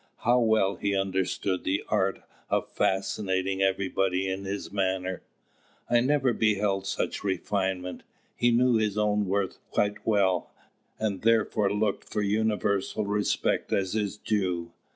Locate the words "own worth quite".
8.97-10.03